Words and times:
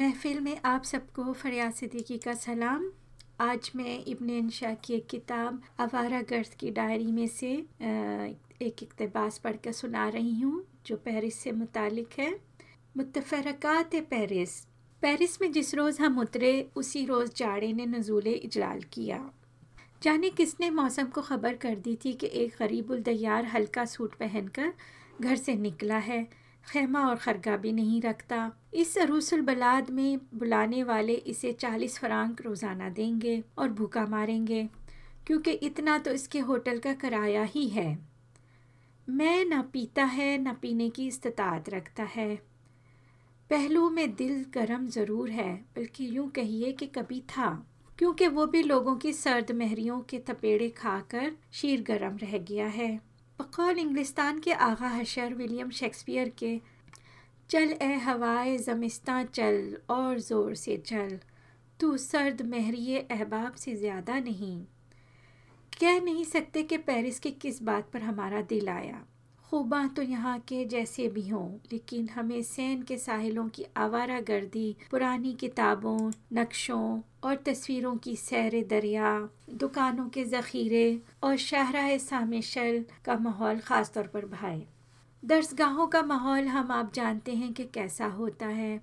महफिल 0.00 0.38
में 0.40 0.60
आप 0.64 0.84
सबको 0.84 1.32
फरियाद 1.32 1.72
सिद्दीकी 1.72 2.16
का 2.18 2.32
सलाम। 2.34 2.84
आज 3.40 3.70
मैं 3.76 3.98
इब्न 4.04 4.30
इंशा 4.30 4.72
की 4.74 4.94
एक 4.94 5.06
किताब 5.06 5.60
आवारा 5.80 6.20
गर्द 6.22 6.54
की 6.60 6.70
डायरी 6.70 7.10
में 7.12 7.26
से 7.26 7.50
एक 8.62 8.82
इकतबास 8.82 9.38
पढ़ 9.38 9.56
कर 9.56 9.72
सुना 9.72 10.08
रही 10.08 10.40
हूँ, 10.40 10.64
जो 10.86 10.96
पेरिस 10.96 11.38
से 11.38 11.52
मुतालिक 11.52 12.18
है। 12.18 12.30
मुतफ़रक़ात 12.96 13.96
पेरिस। 14.10 14.58
पेरिस 15.02 15.40
में 15.42 15.50
जिस 15.52 15.74
रोज़ 15.74 16.02
हम 16.02 16.18
उतरे, 16.18 16.70
उसी 16.76 17.04
रोज़ 17.04 17.34
जाड़े 17.36 17.72
ने 17.72 17.86
नजूल 17.86 18.28
इजलाल 18.28 18.82
किया। 18.92 19.22
जाने 20.02 20.30
किसने 20.30 20.70
मौसम 20.70 21.04
को 21.04 21.22
ख़बर 21.22 21.56
कर 21.56 21.74
दी 21.74 21.98
थी 22.04 22.12
कि 22.12 22.30
एक 22.34 22.56
गरीबुल 22.58 23.02
दयार 23.02 23.44
हल्का 23.44 23.84
सूट 23.84 24.14
पहनकर 24.14 24.72
घर 25.20 25.36
से 25.36 25.54
निकला 25.54 25.98
है? 25.98 26.26
खेमा 26.70 27.00
और 27.08 27.16
खरगा 27.16 27.56
भी 27.56 27.72
नहीं 27.72 28.00
रखता। 28.02 28.50
इस 28.74 28.96
अरूसुल 28.98 29.40
बलाद 29.40 29.90
में 29.90 30.20
बुलाने 30.34 30.82
वाले 30.82 31.12
इसे 31.12 31.52
चालीस 31.52 31.98
फरांक 31.98 32.40
रोज़ाना 32.42 32.88
देंगे 32.90 33.42
और 33.58 33.68
भूखा 33.70 34.04
मारेंगे, 34.06 34.68
क्योंकि 35.26 35.50
इतना 35.50 35.98
तो 35.98 36.10
इसके 36.10 36.38
होटल 36.40 36.78
का 36.78 36.92
किराया 36.92 37.42
ही 37.44 37.66
है। 37.68 37.98
मैं 39.06 39.44
न 39.44 39.60
पीता 39.62 40.04
है, 40.04 40.36
ना 40.38 40.52
पीने 40.52 40.88
की 40.90 41.06
इस्तात 41.06 41.68
रखता 41.68 42.02
है। 42.04 42.34
पहलू 43.50 43.88
में 43.90 44.14
दिल 44.14 44.44
गरम 44.54 44.86
ज़रूर 44.88 45.30
है, 45.30 45.54
बल्कि 45.76 46.08
यूँ 46.16 46.30
कहिए 46.30 46.72
कि 46.72 46.86
कभी 46.88 47.20
था, 47.28 47.48
क्योंकि 47.98 48.26
वो 48.28 48.46
भी 48.46 48.62
लोगों 48.62 48.94
की 48.96 49.12
सर्द 49.12 49.50
महरियों 49.52 50.00
के 50.00 50.18
थपेड़े 50.28 50.68
खाकर 50.70 51.32
शीर 51.52 51.82
गर्म 51.82 52.16
रह 52.16 52.36
गया 52.40 52.66
है। 52.68 53.09
बकौल 53.40 53.78
इंग्लिस्तान 53.78 54.38
के 54.38 54.52
आगा 54.52 54.88
हशर 54.88 55.34
विलियम 55.34 55.70
शेक्सपियर 55.70 56.28
के, 56.28 56.60
चल 57.50 57.70
ए 57.82 57.94
हवाए 57.94 58.56
ज़मिस्तां 58.58 59.24
चल, 59.24 59.76
और 59.90 60.18
ज़ोर 60.18 60.54
से 60.54 60.76
चल। 60.76 61.18
तू 61.80 61.96
सर्द 61.96 62.42
महरिए 62.42 62.98
अहबाब 63.10 63.54
से 63.54 63.74
ज़्यादा 63.76 64.18
नहीं। 64.20 64.64
कह 65.80 66.00
नहीं 66.00 66.24
सकते 66.24 66.62
कि 66.62 66.76
पेरिस 66.78 67.20
की 67.20 67.30
किस 67.30 67.62
बात 67.62 67.90
पर 67.92 68.02
हमारा 68.02 68.40
दिल 68.42 68.68
आया। 68.68 69.04
खूबा 69.50 69.86
तो 69.86 70.02
यहाँ 70.02 70.38
के 70.38 70.64
जैसे 70.64 71.06
भी 71.08 71.26
हों, 71.28 71.48
लेकिन 71.72 72.08
हमें 72.08 72.42
सैन 72.42 72.82
के 72.82 72.96
साहिलों 72.98 73.46
की 73.48 73.64
आवारा 73.76 74.18
गर्दी 74.20 74.76
पुरानी 74.90 75.32
किताबों, 75.34 76.10
नक्शों 76.32 77.00
और 77.24 77.36
तस्वीरों 77.46 77.94
की 77.96 78.14
सैर 78.16 78.62
दरिया, 78.70 79.28
दुकानों 79.52 80.08
के 80.08 80.24
ज़ख़ीरे 80.24 81.00
और 81.22 81.36
शाहरा 81.38 81.96
सामिशल 81.98 82.84
का 83.04 83.16
माहौल 83.18 83.58
ख़ास 83.60 83.92
तौर 83.94 84.06
पर 84.06 84.26
भाए। 84.26 84.62
दर्सगाहों 85.22 85.86
का 85.86 86.02
माहौल 86.02 86.46
हम 86.48 86.70
आप 86.72 86.92
जानते 86.94 87.34
हैं 87.34 87.52
कि 87.52 87.64
कैसा 87.74 88.06
होता 88.12 88.46
है, 88.48 88.80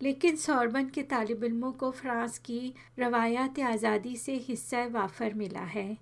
लेकिन 0.00 0.36
सौरबन 0.38 0.88
के 0.88 1.02
तालब 1.04 1.44
इलमों 1.44 1.72
को 1.74 1.90
फ्रांस 1.92 2.38
की 2.40 2.74
रवायात 2.98 3.60
आज़ादी 3.68 4.16
से 4.16 4.34
हिस्सा 4.48 4.84
वाफर 4.92 5.34
मिला 5.34 5.64
है। 5.68 5.96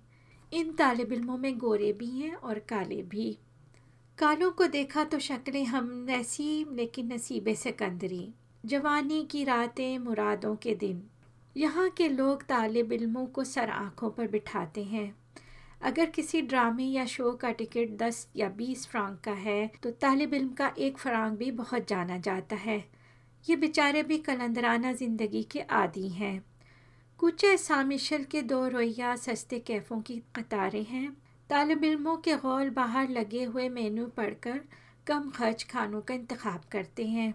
इन 0.51 0.71
तालब 0.73 1.13
इलमों 1.13 1.37
में 1.37 1.57
गोरे 1.57 1.93
भी 1.93 2.09
हैं 2.11 2.33
और 2.33 2.59
काले 2.69 3.01
भी। 3.05 3.37
कालों 4.17 4.49
को 4.51 4.65
देखा 4.67 5.03
तो 5.03 5.17
शक्लें 5.19 5.63
हम 5.65 6.09
ऐसी 6.09 6.65
लेकिन 6.71 7.11
नसीब 7.13 7.47
सिकंदरी 7.53 8.27
जवानी 8.63 9.23
की 9.31 9.43
रातें 9.43 9.97
मुरादों 9.99 10.55
के 10.55 10.73
दिन। 10.75 11.01
यहाँ 11.55 11.89
के 11.89 12.07
लोग 12.09 12.43
तालब 12.43 12.91
इलमों 12.93 13.25
को 13.27 13.43
सर 13.43 13.69
आँखों 13.69 14.09
पर 14.09 14.27
बिठाते 14.27 14.83
हैं। 14.83 15.13
अगर 15.81 16.09
किसी 16.09 16.41
ड्रामे 16.41 16.83
या 16.83 17.05
शो 17.05 17.31
का 17.31 17.51
टिकट 17.51 17.97
दस 17.97 18.27
या 18.35 18.49
बीस 18.57 18.85
फ्रांक 18.87 19.19
का 19.19 19.31
है 19.31 19.71
तो 19.83 19.91
तालब 19.91 20.33
इल्म 20.33 20.53
का 20.53 20.71
एक 20.79 20.97
फ्रांक 20.97 21.37
भी 21.37 21.49
बहुत 21.53 21.87
जाना 21.87 22.17
जाता 22.19 22.55
है। 22.57 22.83
ये 23.45 23.55
बेचारे 23.55 24.03
भी 24.03 24.17
कलंदराना 24.19 24.93
ज़िंदगी 24.93 25.43
के 25.43 25.61
आदि 25.75 26.07
हैं। 26.09 26.43
कुछ 27.19 27.45
सामिशल 27.59 28.23
के 28.23 28.41
दो 28.43 28.67
रोया 28.67 29.15
सस्ते 29.17 29.59
कैफ़ों 29.61 29.99
की 30.01 30.21
कतारें 30.35 30.83
हैं। 30.85 31.07
तालब 31.51 31.83
इल्मों 31.83 32.15
के 32.17 32.35
गौल 32.37 32.69
बाहर 32.69 33.09
लगे 33.09 33.43
हुए 33.43 33.67
मेनू 33.69 34.05
पढ़कर 34.07 34.59
कम 35.07 35.29
खर्च 35.29 35.63
खानों 35.63 36.01
का 36.01 36.13
इंतखब 36.13 36.61
करते 36.71 37.05
हैं, 37.05 37.33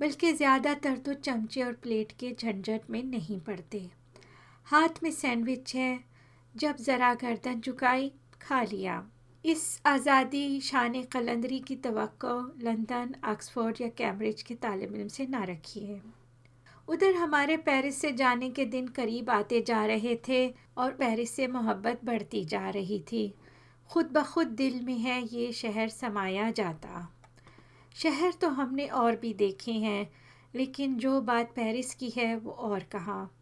बल्कि 0.00 0.32
ज़्यादातर 0.32 0.96
तो 0.96 1.12
चमचे 1.16 1.62
और 1.62 1.72
प्लेट 1.72 2.12
के 2.20 2.30
झंझट 2.32 2.90
में 2.90 3.02
नहीं 3.04 3.38
पड़ते। 3.40 3.80
हाथ 4.66 5.02
में 5.02 5.10
सैंडविच 5.10 5.74
है, 5.74 5.98
जब 6.54 6.76
ज़रा 6.78 7.12
गर्दन 7.14 7.60
झुकाई, 7.60 8.10
खा 8.42 8.62
लिया। 8.62 9.02
इस 9.44 9.80
आज़ादी 9.86 10.60
शान 10.60 11.02
कलंदरी 11.12 11.60
की 11.60 11.76
तो 11.76 11.92
लंदन, 12.60 13.14
ऑक्सफोर्ड 13.24 13.80
या 13.80 13.88
कैम्ब्रिज 13.96 14.42
के 14.42 14.54
तालब 14.56 14.96
इम 14.96 15.08
से 15.08 15.26
ना 15.26 15.44
रखिए 15.44 16.00
उधर 16.88 17.14
हमारे 17.14 17.56
पेरिस 17.56 18.00
से 18.00 18.12
जाने 18.12 18.50
के 18.50 18.64
दिन 18.64 18.88
करीब 18.88 19.30
आते 19.30 19.60
जा 19.60 19.86
रहे 19.86 20.18
थे 20.28 20.54
और 20.78 20.92
पेरिस 20.92 21.30
से 21.30 21.46
मोहब्बत 21.46 22.00
बढ़ती 22.04 22.44
जा 22.44 22.70
रही 22.70 23.04
थी। 23.12 23.34
खुद 23.90 24.06
ब 24.06 24.22
खुद 24.22 24.46
दिल 24.46 24.80
में 24.82 24.98
है 24.98 25.22
ये 25.26 25.52
शहर 25.52 25.88
समाया 25.88 26.50
जाता। 26.50 27.12
शहर 27.94 28.32
तो 28.32 28.48
हमने 28.48 28.86
और 28.86 29.16
भी 29.16 29.34
देखे 29.34 29.72
हैं, 29.72 30.10
लेकिन 30.54 30.96
जो 30.96 31.20
बात 31.20 31.52
पेरिस 31.56 31.94
की 31.94 32.10
है 32.10 32.36
वो 32.36 32.50
और 32.50 32.80
कहाँ। 32.80 33.34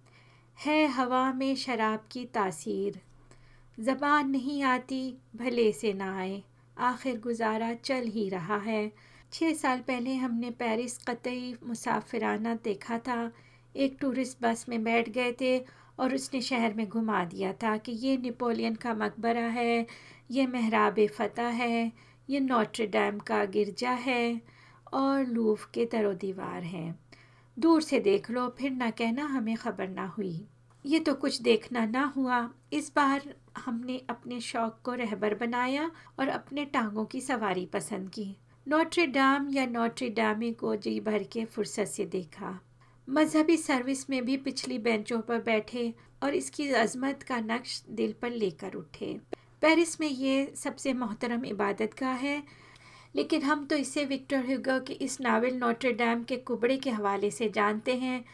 है 0.65 0.87
हवा 0.87 1.33
में 1.33 1.57
शराब 1.57 2.05
की 2.12 2.25
तासीर। 2.25 3.01
ज़बान 3.81 4.31
नहीं 4.31 4.62
आती, 4.62 5.17
भले 5.37 5.72
से 5.72 5.93
ना 5.93 6.19
आए। 6.19 6.43
आखिर 6.78 7.21
गुजारा 7.21 7.75
चल 7.75 8.03
ही 8.07 8.28
रहा 8.28 8.57
है। 8.57 8.93
छः 9.32 9.52
साल 9.54 9.78
पहले 9.78 10.14
हमने 10.14 10.50
पेरिस 10.50 10.96
कतई 10.98 11.54
मुसाफिराना 11.66 12.54
देखा 12.54 12.98
था। 12.98 13.30
एक 13.74 13.96
टूरिस्ट 14.00 14.38
बस 14.42 14.64
में 14.68 14.82
बैठ 14.84 15.08
गए 15.08 15.32
थे 15.32 15.58
और 15.98 16.14
उसने 16.14 16.41
शहर 16.41 16.74
में 16.74 16.88
घुमा 16.88 17.24
दिया 17.24 17.52
था 17.52 17.76
कि 17.76 17.92
ये 17.92 18.16
नेपोलियन 18.16 18.74
का 18.74 18.94
मकबरा 18.94 19.46
है, 19.48 19.86
ये 20.30 20.46
महराब 20.46 21.06
फ़तह 21.06 21.42
है, 21.42 21.92
ये 22.30 22.41
नोट्रे 22.41 22.86
डैम 22.86 23.18
का 23.18 23.44
गिरजा 23.44 23.91
है 23.91 24.41
और 24.92 25.24
लूफ 25.26 25.70
के 25.74 25.86
तरो 25.86 26.12
दीवार 26.14 26.62
हैं। 26.62 26.98
दूर 27.56 27.82
से 27.82 28.00
देख 28.00 28.30
लो, 28.30 28.48
फिर 28.58 28.70
ना 28.70 28.91
कहना 28.91 29.24
हमें 29.26 29.56
ख़बर 29.56 29.88
ना 29.88 30.06
हुई। 30.06 30.47
ये 30.84 31.00
तो 31.00 31.14
कुछ 31.14 31.41
देखना 31.42 31.86
ना 31.86 32.04
हुआ। 32.16 32.48
इस 32.72 32.92
बार 32.97 33.34
हमने 33.58 34.02
अपने 34.10 34.41
शौक़ 34.41 34.82
को 34.84 34.94
रहबर 34.94 35.34
बनाया 35.34 35.91
और 36.18 36.28
अपने 36.28 36.64
टांगों 36.64 37.04
की 37.04 37.20
सवारी 37.20 37.66
पसंद 37.66 38.08
की। 38.08 38.36
नोट्रे 38.70 39.04
डाम 39.06 39.48
या 39.50 39.64
नोट्रे 39.66 40.08
डामे 40.08 40.50
को 40.53 40.75
जी 40.76 40.98
भर 41.00 41.22
के 41.22 41.44
फुर्सत 41.44 41.84
से 41.84 42.04
देखा। 42.06 42.50
मजहबी 43.08 43.56
सर्विस 43.56 44.08
में 44.10 44.25
भी 44.25 44.36
पिछली 44.36 44.76
बेंचों 44.78 45.20
पर 45.20 45.41
बैठे 45.42 45.82
और 46.22 46.34
इसकी 46.34 46.69
अजमत 46.72 47.22
का 47.22 47.38
नक्श 47.41 47.82
दिल 47.91 48.12
पर 48.22 48.30
लेकर 48.30 48.75
उठे। 48.75 49.12
पेरिस 49.62 50.00
में 50.00 50.09
ये 50.09 50.53
सबसे 50.56 50.92
मोहतरम 50.92 51.44
इबादत 51.44 51.94
का 51.94 52.10
है, 52.12 52.42
लेकिन 53.14 53.42
हम 53.42 53.64
तो 53.64 53.76
इसे 53.76 54.04
विक्टर 54.04 54.44
ह्यूगो 54.47 54.78
के 54.80 54.92
इस 55.00 55.20
नावल 55.20 55.56
नोट्रे 55.56 55.92
डैम 55.92 56.22
के 56.25 56.36
कुबड़े 56.36 56.76
के 56.76 56.91
हवाले 56.91 57.30
से 57.30 57.48
जानते 57.48 57.97
हैं। 57.97 58.25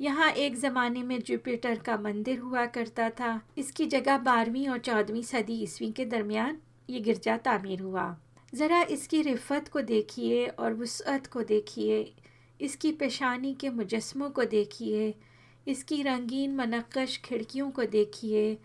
यहाँ 0.00 0.30
एक 0.30 0.56
ज़माने 0.56 1.02
में 1.02 1.18
जुपिटर 1.20 1.78
का 1.78 1.96
मंदिर 1.98 2.38
हुआ 2.38 2.66
करता 2.72 3.08
था। 3.12 3.40
इसकी 3.58 3.86
जगह 3.86 4.18
बारहवीं 4.24 4.68
और 4.68 4.78
चौदहवीं 4.80 5.22
सदी 5.22 5.62
ईस्वी 5.62 5.92
के 5.92 6.04
दरमियान 6.06 6.58
ये 6.90 7.00
गिरजा 7.00 7.36
तामीर 7.38 7.80
हुआ। 7.80 8.14
ज़रा 8.54 8.80
इसकी 8.82 9.20
रिफ़त 9.22 9.68
को 9.68 9.80
देखिए 9.80 10.46
और 10.46 10.74
वसअत 10.74 11.26
को 11.26 11.42
देखिए, 11.42 12.14
इसकी 12.60 12.92
पेशानी 12.92 13.52
के 13.54 13.70
मुजस्मों 13.70 14.30
को 14.30 14.44
देखिए, 14.44 15.14
इसकी 15.66 16.02
रंगीन 16.02 16.54
मनकश 16.56 17.20
खिड़कियों 17.24 17.70
को 17.70 17.84
देखिए, 17.84 18.56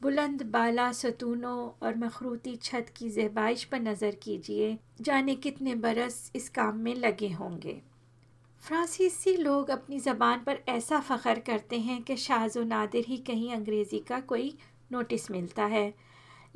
बुलंद 0.00 0.42
बाला 0.42 0.90
सतूनों 0.92 1.70
और 1.82 1.96
मखरूती 1.96 2.54
छत 2.56 2.92
की 2.96 3.08
जहबाइश 3.10 3.64
पर 3.64 3.80
नज़र 3.80 4.14
कीजिए, 4.14 4.76
जाने 5.00 5.34
कितने 5.36 5.74
बरस 5.76 6.30
इस 6.36 6.48
काम 6.48 6.78
में 6.78 6.94
लगे 6.94 7.28
होंगे। 7.30 7.80
फ्रांसीसी 8.62 9.36
लोग 9.36 9.70
अपनी 9.70 9.98
ज़बान 10.00 10.38
पर 10.38 10.58
ऐसा 10.68 11.00
फ़ख्र 11.00 11.38
करते 11.40 11.78
हैं 11.80 12.02
कि 12.02 12.16
शाज 12.16 12.58
नादिर 12.58 13.04
ही 13.08 13.16
कहीं 13.16 13.52
अंग्रेज़ी 13.52 13.98
का 13.98 14.20
कोई 14.20 14.52
नोटिस 14.92 15.30
मिलता 15.30 15.64
है। 15.66 15.92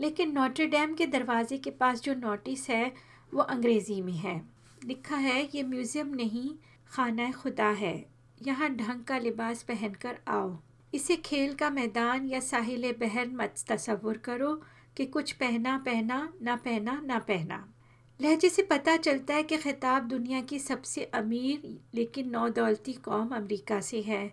लेकिन 0.00 0.32
नोट्री 0.32 0.66
डैम 0.66 0.94
के 0.94 1.06
दरवाजे 1.06 1.58
के 1.58 1.70
पास 1.70 2.02
जो 2.02 2.14
नोटिस 2.14 2.70
है, 2.70 2.92
वो 3.34 3.42
अंग्रेज़ी 3.42 4.00
में 4.02 4.12
है। 4.12 4.42
लिखा 4.84 5.16
है, 5.16 5.48
ये 5.54 5.62
म्यूज़ियम 5.62 6.14
नहीं, 6.14 6.50
खाना 6.92 7.30
खुदा 7.32 7.68
है। 7.68 8.04
यहाँ 8.42 8.68
ढंग 8.70 9.04
का 9.04 9.18
लिबास 9.18 9.62
पहनकर 9.62 10.18
आओ। 10.28 10.56
इसे 10.94 11.16
खेल 11.16 11.54
का 11.54 11.70
मैदान 11.70 12.28
या 12.28 12.40
साहिल 12.40 12.92
बहर 12.92 13.28
मत 13.28 13.54
तस्वुर 13.68 14.16
करो 14.16 14.62
कि 14.96 15.06
कुछ 15.06 15.32
पहना 15.32 15.76
पहना, 15.78 16.32
ना 16.42 16.56
पहना 16.56 17.00
ना 17.04 17.18
पहना। 17.18 17.68
लहजे 18.20 18.48
से 18.48 18.62
पता 18.62 18.96
चलता 18.96 19.34
है 19.34 19.42
कि 19.42 19.56
ख़िताब 19.56 20.02
दुनिया 20.02 20.40
की 20.40 20.58
सबसे 20.58 21.04
अमीर, 21.04 21.78
लेकिन 21.94 22.30
नौदौलती 22.30 22.92
कौम 22.92 23.28
अमेरिका 23.28 23.80
से 23.80 24.00
है। 24.02 24.32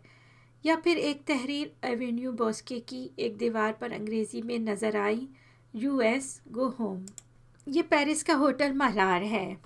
या 0.65 0.75
फिर 0.75 0.97
एक 0.97 1.23
तहरीर 1.25 1.71
एवेन्यू 1.83 2.31
बॉस्के 2.31 2.79
की 2.79 3.11
एक 3.19 3.37
दीवार 3.37 3.71
पर 3.71 3.91
अंग्रेज़ी 3.91 4.41
में 4.41 4.59
नज़र 4.59 4.97
आई 4.97 5.27
यूएस, 5.75 6.41
गो 6.51 6.67
होम। 6.67 7.05
ये 7.67 7.81
पेरिस 7.81 8.23
का 8.23 8.33
होटल 8.33 8.73
मलार 8.73 9.23
है। 9.23 9.57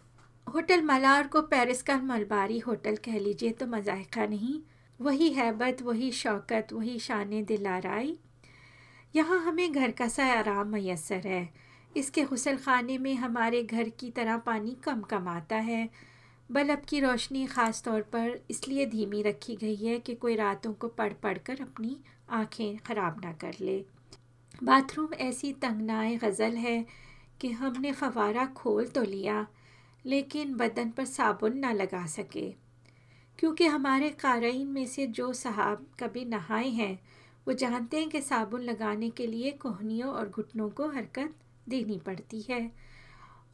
होटल 0.54 0.82
मलार 0.82 1.28
को 1.28 1.42
पेरिस 1.42 1.82
का 1.82 1.98
मलबारी 1.98 2.60
होटल 2.60 2.96
कह 2.96 3.20
लीजिए 3.20 3.52
तो 3.52 3.68
मजायका 3.68 4.26
नहीं। 4.26 4.60
वही 5.02 5.30
हैबत, 5.30 5.82
वही 5.82 6.12
शौकत, 6.12 6.68
वही 6.74 7.00
शान 7.00 7.44
दिलाराई। 7.46 8.18
यहाँ 9.16 9.40
हमें 9.40 9.72
घर 9.72 9.92
का 9.92 10.08
सा 10.08 10.26
आराम 10.26 10.68
मैसर 10.68 11.28
है। 11.28 11.50
इसके 11.98 12.24
गसल 12.24 12.58
खाने 12.58 12.98
में 12.98 13.16
हमारे 13.16 13.64
घर 13.64 13.90
की 13.90 14.12
तरह 14.12 14.38
पानी 14.38 14.78
कम 14.84 15.02
कम 15.02 15.28
आता 15.28 15.56
है। 15.56 15.90
बल्ब 16.52 16.82
की 16.90 17.00
रोशनी 17.00 17.46
ख़ास 17.46 17.84
तौर 17.84 18.02
पर 18.02 18.40
इसलिए 18.50 18.86
धीमी 18.86 19.22
रखी 19.22 19.56
गई 19.56 19.76
है 19.76 20.00
कि 20.00 20.16
कोई 20.16 20.36
रातों 20.36 20.74
को 20.74 20.88
पढ़ 20.88 21.14
पढ़ 21.14 21.38
कर 21.38 21.62
अपनी 21.62 21.98
आँखें 22.30 22.78
ख़राब 22.78 23.22
ना 23.26 23.34
कर 23.34 23.56
ले। 23.62 23.95
बाथरूम 24.64 25.14
ऐसी 25.14 25.54
तंगनाए 25.54 26.16
गज़ल 26.16 26.56
है 26.56 26.86
कि 27.42 27.52
हमने 27.52 27.92
फवारा 27.92 28.46
खोल 28.46 28.86
तो 28.86 29.04
लिया, 29.04 29.48
लेकिन 30.06 30.54
बदन 30.54 30.90
पर 30.90 31.06
साबुन 31.06 31.58
ना 31.58 31.72
लगा 31.72 32.06
सके। 32.06 32.50
क्योंकि 33.40 33.66
हमारे 33.66 34.10
कारईन 34.10 34.68
में 34.68 34.86
से 34.86 35.08
जो 35.08 35.34
साहब 35.34 35.88
कभी 36.00 36.26
नहाए 36.26 36.70
हैं, 36.70 37.00
वो 37.48 37.54
जानते 37.54 37.98
हैं 37.98 38.10
कि 38.10 38.22
साबुन 38.22 38.62
लगाने 38.62 39.10
के 39.10 39.28
लिए 39.28 39.52
कोहनियों 39.52 40.14
और 40.14 40.30
घुटनों 40.30 40.70
को 40.70 40.88
हरकत 40.88 41.36
देनी 41.70 42.00
पड़ती 42.00 42.46
है। 42.50 42.72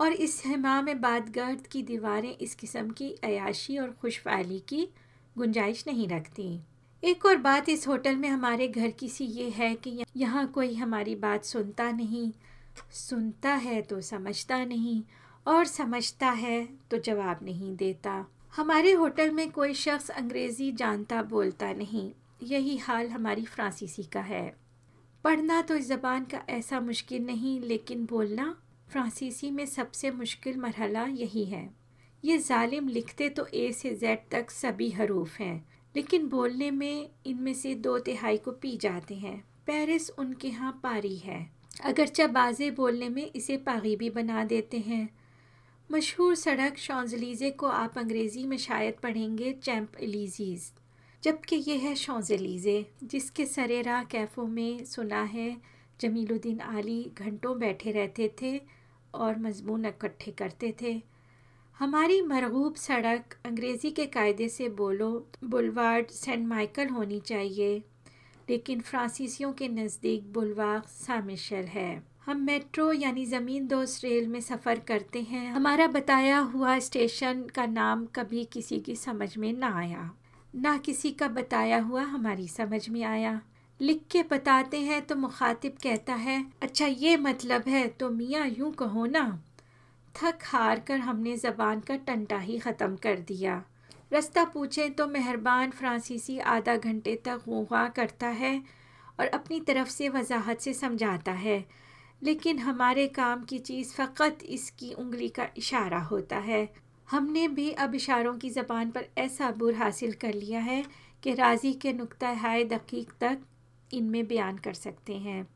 और 0.02 0.12
इस 0.12 0.44
हिमा 0.46 0.82
में 0.82 1.02
बाद 1.02 1.30
गर्द 1.30 1.68
की 1.68 1.84
दीवारें 1.84 2.38
इस 2.38 2.56
किस्म 2.56 2.90
की 2.90 3.12
अयाशी 3.12 3.78
और 3.78 3.92
खुशफाली 3.92 4.60
की 4.60 4.90
गुंजाइश 5.38 5.84
नहीं 5.88 6.08
रखती। 6.08 6.60
एक 7.04 7.26
और 7.26 7.38
बात 7.38 7.70
इस 7.70 7.88
होटल 7.88 8.16
में 8.16 8.28
हमारे 8.30 8.68
घर 8.68 8.90
की 8.90 9.08
सी 9.10 9.26
ये 9.26 9.50
है 9.50 9.74
कि 9.76 9.92
यहाँ 10.18 10.46
कोई 10.48 10.74
हमारी 10.74 11.16
बात 11.16 11.46
सुनता 11.46 11.90
नहीं। 11.92 12.32
सुनता 12.94 13.54
है 13.54 13.82
तो 13.82 14.00
समझता 14.02 14.64
नहीं 14.66 15.02
और 15.46 15.66
समझता 15.66 16.30
है 16.30 16.68
तो 16.92 16.98
जवाब 16.98 17.40
नहीं 17.44 17.76
देता। 17.76 18.14
हमारे 18.56 18.92
होटल 18.92 19.32
में 19.32 19.50
कोई 19.52 19.74
शख्स 19.74 20.10
अंग्रेज़ी 20.10 20.72
जानता 20.72 21.22
बोलता 21.24 21.72
नहीं। 21.74 22.10
यही 22.44 22.78
हाल 22.78 23.08
हमारी 23.08 23.46
फ्रांसीसी 23.46 24.04
का 24.04 24.22
है। 24.22 24.54
पढ़ना 25.24 25.62
तो 25.62 25.76
इस 25.76 25.88
ज़बान 25.88 26.26
का 26.26 26.44
ऐसा 26.50 26.80
मुश्किल 26.80 27.26
नहीं, 27.26 27.60
लेकिन 27.62 28.06
बोलना 28.06 28.56
फ्रांसीसी 28.92 29.52
में 29.52 29.66
सबसे 29.66 30.12
मुश्किल 30.12 30.58
मरहला 30.58 31.06
यही 31.06 31.46
है। 31.46 31.70
ये 32.24 32.38
जालिम 32.38 32.88
लिखते 32.88 33.30
तो 33.30 33.46
ए 33.46 33.72
से 33.72 33.96
जेड 33.96 34.30
तक 34.32 34.52
सभी 34.52 34.90
हरूफ 34.92 35.40
हैं। 35.40 35.71
लेकिन 35.96 36.28
बोलने 36.28 36.72
में 36.72 37.10
इनमें 37.26 37.54
से 37.54 37.76
दो 37.76 38.00
तिहाई 38.00 38.38
को 38.38 38.52
पी 38.52 38.78
जाते 38.78 39.16
हैं। 39.16 39.44
पेरिस 39.66 40.10
उनके 40.10 40.48
यहाँ 40.48 40.80
पारी 40.84 41.18
है। 41.18 41.52
अगरचा 41.84 42.28
बाजे 42.28 42.72
बोलने 42.72 43.10
में 43.10 43.32
इसे 43.36 43.58
पागीबी 43.58 44.10
बना 44.10 44.44
देते 44.44 44.78
हैं। 44.78 45.10
मशहूर 45.92 46.36
सड़क 46.36 46.78
शौज़लीज़े 46.78 47.52
को 47.52 47.68
आप 47.68 47.98
अंग्रेज़ी 47.98 48.46
में 48.46 48.58
शायद 48.58 48.94
पढ़ेंगे, 49.04 49.54
चैम्प 49.54 49.92
एलिजीज़। 50.02 50.72
जबकि 51.24 51.56
यह 51.56 51.80
है 51.80 51.96
शौज़लीज़े, 51.96 52.86
जिसके 53.04 53.46
सरेरा 53.46 54.04
कैफ़ों 54.04 54.48
में 54.48 54.86
सुना 54.86 55.24
है, 55.24 55.58
जमीलुद्दीन 56.02 56.60
आली 56.60 57.12
घंटों 57.18 57.60
बैठे 57.60 57.92
रहते 57.92 58.36
थे 58.42 58.62
और 59.14 59.40
मजमून 59.40 59.86
इकट्ठे 59.86 60.32
करते 60.32 60.76
थे। 60.82 61.11
हमारी 61.82 62.22
मरगूब 62.22 62.76
सड़क 62.76 63.34
अंग्रेज़ी 63.46 63.90
के 63.92 64.06
कायदे 64.06 64.48
से 64.50 64.68
बोलो, 64.70 65.08
बुलवार्ड 65.44 66.08
सेंट 66.08 66.46
माइकल 66.48 66.88
होनी 66.88 67.20
चाहिए, 67.20 67.82
लेकिन 68.50 68.82
फ्रांसीसियों 68.82 69.52
के 69.54 69.68
नज़दीक 69.70 70.32
बुलवाग 70.34 70.84
सामिशल 70.90 71.66
है। 71.68 72.04
हम 72.26 72.42
मेट्रो 72.42 72.92
यानी 72.94 73.26
ज़मीन 73.26 73.68
दोस्त 73.68 74.04
रेल 74.04 74.28
में 74.28 74.40
सफ़र 74.42 74.80
करते 74.88 75.22
हैं। 75.22 75.52
हमारा 75.52 75.88
बताया 75.88 76.40
हुआ 76.54 76.80
स्टेशन 76.80 77.44
का 77.56 77.66
नाम 77.66 78.06
कभी 78.16 78.46
किसी 78.46 78.80
की 78.80 78.96
समझ 78.96 79.38
में 79.38 79.52
ना 79.54 79.76
आया। 79.80 80.10
ना 80.54 80.78
किसी 80.78 81.12
का 81.12 81.28
बताया 81.28 81.82
हुआ 81.82 82.04
हमारी 82.06 82.48
समझ 82.48 82.88
में 82.90 83.04
आया। 83.04 83.40
लिख 83.80 84.02
के 84.12 84.24
बताते 84.24 84.80
हैं 84.80 85.02
तो 85.02 85.16
मुखातिब 85.16 85.78
कहता 85.84 86.14
है 86.16 86.44
अच्छा 86.62 86.86
ये 86.86 87.18
मतलब 87.20 87.68
है 87.68 87.88
तो 87.90 88.10
मियाँ 88.10 88.48
यूँ 88.48 88.72
कहो 88.74 89.06
ना। 89.06 89.42
थक 90.16 90.40
हार 90.44 90.80
कर 90.80 90.98
हमने 90.98 91.36
ज़बान 91.38 91.80
का 91.80 91.96
टंटा 91.96 92.38
ही 92.38 92.58
ख़त्म 92.60 92.96
कर 92.96 93.20
दिया। 93.20 93.64
रास्ता 94.14 94.44
पूछें 94.44 94.92
तो 94.94 95.08
मेहरबान 95.08 95.70
फ्रांसीसी 95.70 96.40
आधा 96.40 96.76
घंटे 96.76 97.16
तक 97.16 97.42
गुआ 97.48 97.88
करता 97.88 98.28
है 98.28 98.62
और 99.20 99.28
अपनी 99.28 99.60
तरफ़ 99.60 99.90
से 99.90 100.10
वजाहत 100.10 100.62
से 100.62 100.74
समझाता 100.74 101.32
है। 101.32 101.66
लेकिन 102.24 102.60
हमारे 102.60 103.08
काम 103.08 103.44
की 103.44 103.60
चीज़ 103.60 103.94
फ़कत 103.94 104.40
इसकी 104.44 104.94
उंगली 104.94 105.30
का 105.30 105.48
इशारा 105.58 106.00
होता 106.02 106.38
है। 106.38 106.68
हमने 107.12 107.48
भी 107.48 107.72
अब 107.72 107.96
इशारों 107.96 108.38
की 108.38 108.50
ज़बान 108.50 108.92
पर 108.92 109.06
ऐसा 109.18 109.52
बुर 109.52 109.76
हासिल 109.76 110.14
कर 110.14 110.34
लिया 110.34 110.60
है 110.60 110.84
कि 111.24 111.34
राज़ी 111.34 111.74
के 111.74 111.94
नुक़ 111.94 112.26
हाय 112.26 112.64
दकीक 112.64 113.12
तक 113.22 113.38
इनमें 113.94 114.28
बयान 114.28 114.58
कर 114.58 114.74
सकते 114.74 115.16
हैं। 115.16 115.48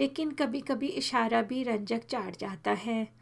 लेकिन 0.00 0.30
कभी 0.30 0.60
कभी 0.60 0.86
इशारा 0.86 1.42
भी 1.42 1.62
रंजक 1.62 2.04
चाट 2.04 2.36
जाता 2.36 2.70
है। 2.70 3.17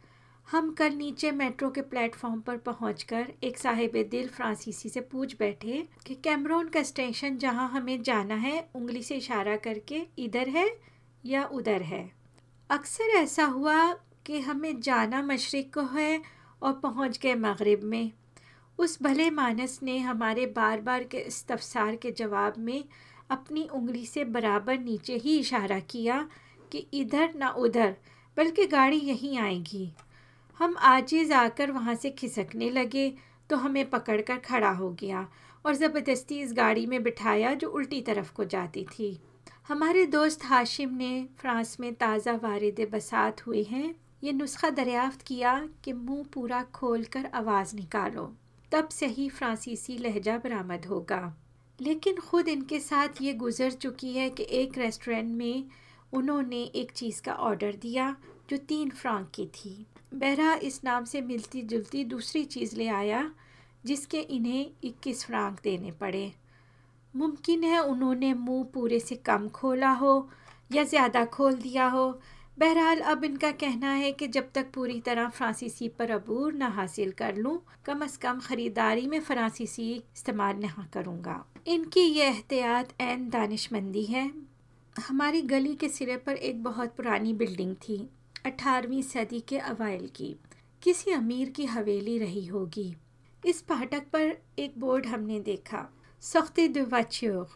हम 0.51 0.69
कल 0.71 0.93
नीचे 0.93 1.31
मेट्रो 1.31 1.69
के 1.69 1.81
प्लेटफॉर्म 1.81 2.39
पर 2.41 2.57
पहुंचकर 2.57 3.31
एक 3.43 3.57
साहिब 3.57 3.91
दिल 4.11 4.27
फ्रांसीसी 4.27 4.89
से 4.89 5.01
पूछ 5.01 5.35
बैठे 5.39 5.87
कि 6.05 6.15
कैमरोन 6.15 6.67
का 6.67 6.83
स्टेशन 6.83 7.37
जहाँ 7.37 7.69
हमें 7.69 8.01
जाना 8.03 8.35
है, 8.35 8.69
उंगली 8.75 9.01
से 9.03 9.15
इशारा 9.15 9.55
करके 9.55 10.01
इधर 10.19 10.49
है 10.49 10.67
या 11.25 11.43
उधर 11.45 11.81
है? 11.81 12.11
अक्सर 12.69 13.03
ऐसा 13.03 13.45
हुआ 13.45 13.93
कि 14.25 14.39
हमें 14.39 14.79
जाना 14.81 15.21
मशरक़ 15.21 15.73
को 15.73 15.81
है 15.97 16.21
और 16.61 16.73
पहुँच 16.73 17.19
गए 17.19 17.35
मगरब 17.35 17.83
में। 17.83 18.11
उस 18.79 19.01
भले 19.03 19.29
मानस 19.29 19.79
ने 19.83 19.99
हमारे 19.99 20.45
बार 20.45 20.81
बार 20.81 21.03
के 21.03 21.17
इस्तफसार 21.17 21.95
के 21.95 22.11
जवाब 22.11 22.53
में 22.57 22.83
अपनी 23.29 23.67
उंगली 23.73 24.05
से 24.05 24.25
बराबर 24.25 24.79
नीचे 24.79 25.17
ही 25.17 25.39
इशारा 25.39 25.79
किया 25.79 26.29
कि 26.71 26.87
इधर 26.93 27.33
ना 27.35 27.49
उधर, 27.49 27.95
बल्कि 28.37 28.65
गाड़ी 28.65 28.97
यहीं 28.97 29.37
आएगी। 29.39 29.91
हम 30.59 30.75
आजिज़ 30.79 31.33
आकर 31.33 31.71
वहाँ 31.71 31.95
से 31.95 32.09
खिसकने 32.09 32.69
लगे 32.69 33.09
तो 33.49 33.55
हमें 33.55 33.89
पकड़कर 33.89 34.37
खड़ा 34.45 34.69
हो 34.71 34.89
गया 34.99 35.27
और 35.65 35.73
ज़बरदस्ती 35.75 36.39
इस 36.41 36.53
गाड़ी 36.53 36.85
में 36.85 37.01
बिठाया 37.03 37.53
जो 37.53 37.67
उल्टी 37.69 38.01
तरफ़ 38.01 38.31
को 38.33 38.43
जाती 38.45 38.83
थी। 38.89 39.17
हमारे 39.67 40.05
दोस्त 40.05 40.45
हाशिम 40.45 40.93
ने 40.93 41.27
फ्रांस 41.39 41.75
में 41.79 41.93
ताज़ा 41.95 42.33
वारद 42.43 42.87
बसात 42.91 43.45
हुए 43.47 43.63
हैं। 43.63 43.93
ये 44.23 44.31
नुस्खा 44.33 44.69
दरियाफ्त 44.69 45.21
किया 45.21 45.53
कि 45.83 45.93
मुँह 45.93 46.23
पूरा 46.33 46.61
खोल 46.73 47.03
कर 47.05 47.25
आवाज़ 47.33 47.75
निकालो। 47.75 48.31
तब 48.71 48.89
सही 48.91 49.27
फ्रांसीसी 49.29 49.97
लहजा 49.97 50.37
बरामद 50.37 50.85
होगा। 50.85 51.35
लेकिन 51.79 52.15
ख़ुद 52.21 52.47
इनके 52.47 52.79
साथ 52.79 53.21
ये 53.21 53.33
गुज़र 53.35 53.71
चुकी 53.71 54.13
है 54.13 54.29
कि 54.29 54.47
एक 54.51 54.77
रेस्टोरेंट 54.77 55.29
में 55.31 55.63
उन्होंने 56.13 56.63
एक 56.75 56.91
चीज़ 56.91 57.21
का 57.21 57.33
ऑर्डर 57.33 57.75
दिया 57.81 58.15
जो 58.49 58.57
तीन 58.57 58.89
फ्रांक 58.91 59.29
की 59.35 59.45
थी। 59.55 59.75
बहरा 60.11 60.53
इस 60.63 60.83
नाम 60.83 61.05
से 61.05 61.21
मिलती 61.21 61.61
जुलती 61.63 62.03
दूसरी 62.05 62.43
चीज़ 62.45 62.75
ले 62.75 62.87
आया, 62.89 63.29
जिसके 63.85 64.19
इन्हें 64.19 64.71
इक्कीस 64.83 65.25
फ्रांक 65.25 65.59
देने 65.63 65.91
पड़े। 65.91 66.31
मुमकिन 67.13 67.63
है 67.63 67.79
उन्होंने 67.81 68.33
मुँह 68.33 68.63
पूरे 68.73 68.99
से 68.99 69.15
कम 69.15 69.47
खोला 69.49 69.91
हो 69.91 70.29
या 70.71 70.83
ज़्यादा 70.83 71.23
खोल 71.25 71.53
दिया 71.53 71.87
हो। 71.87 72.09
बहरहाल, 72.57 72.99
अब 72.99 73.23
इनका 73.23 73.51
कहना 73.53 73.91
है 73.91 74.11
कि 74.11 74.27
जब 74.27 74.49
तक 74.55 74.71
पूरी 74.73 74.99
तरह 75.01 75.29
फ्रांसीसी 75.29 75.87
पर 75.89 76.11
अबूर 76.11 76.53
न 76.53 76.71
हासिल 76.71 77.11
कर 77.11 77.35
लूँ, 77.35 77.59
कम 77.85 78.01
अज़ 78.01 78.17
कम 78.19 78.39
ख़रीदारी 78.39 79.07
में 79.07 79.19
फ्रांसीसी 79.19 79.91
इस्तेमाल 79.93 80.55
नहीं 80.55 80.85
करूँगा। 80.93 81.43
इनकी 81.67 82.01
ये 82.01 82.25
एहतियात 82.25 82.93
एन 83.01 83.29
दानिशमंदी 83.29 84.03
है। 84.05 84.31
हमारी 84.95 85.41
गली 85.43 85.75
के 85.75 85.89
सिरे 85.89 86.17
पर 86.17 86.35
एक 86.35 86.63
बहुत 86.63 86.95
पुरानी 86.97 87.33
बिल्डिंग 87.33 87.75
थी। 87.77 88.07
अठारहवीं 88.47 89.01
सदी 89.01 89.39
के 89.39 89.57
अवाइल 89.57 90.07
की। 90.07 90.35
किसी 90.83 91.11
अमीर 91.11 91.49
की 91.49 91.65
हवेली 91.65 92.17
रही 92.17 92.45
होगी। 92.45 92.95
इस 93.45 93.61
फाटक 93.67 94.03
पर 94.13 94.37
एक 94.59 94.79
बोर्ड 94.79 95.05
हमने 95.05 95.39
देखा। 95.39 95.93
सख्ती 96.21 96.67
दुवाच्योर 96.67 97.49